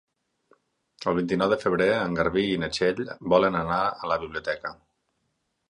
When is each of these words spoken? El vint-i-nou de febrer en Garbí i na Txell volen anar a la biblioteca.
El 1.11 1.15
vint-i-nou 1.19 1.51
de 1.51 1.59
febrer 1.65 1.87
en 1.97 2.17
Garbí 2.21 2.47
i 2.55 2.59
na 2.65 2.73
Txell 2.77 3.03
volen 3.35 3.61
anar 3.61 3.79
a 3.85 4.13
la 4.15 4.19
biblioteca. 4.27 4.75